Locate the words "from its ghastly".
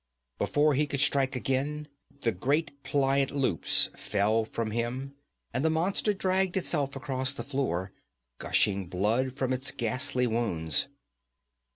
9.37-10.25